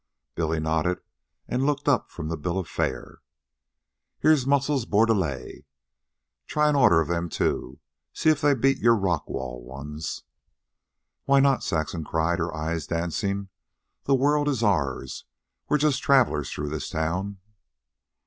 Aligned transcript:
Billy 0.33 0.59
nodded, 0.59 0.99
and 1.47 1.63
looked 1.67 1.87
up 1.87 2.09
from 2.09 2.27
the 2.27 2.35
bill 2.35 2.57
of 2.57 2.67
fare. 2.67 3.19
"Here's 4.17 4.47
mussels 4.47 4.87
bordelay. 4.87 5.63
Try 6.47 6.69
an 6.69 6.75
order 6.75 7.01
of 7.01 7.07
them, 7.07 7.29
too, 7.29 7.77
an' 7.77 7.79
see 8.11 8.29
if 8.31 8.41
they 8.41 8.55
beat 8.55 8.79
your 8.79 8.95
Rock 8.95 9.29
Wall 9.29 9.61
ones." 9.63 10.23
"Why 11.25 11.39
not?" 11.39 11.63
Saxon 11.63 12.03
cried, 12.03 12.39
her 12.39 12.51
eyes 12.51 12.87
dancing. 12.87 13.49
"The 14.05 14.15
world 14.15 14.49
is 14.49 14.63
ours. 14.63 15.25
We're 15.69 15.77
just 15.77 16.01
travelers 16.01 16.49
through 16.51 16.69
this 16.69 16.89
town." 16.89 17.37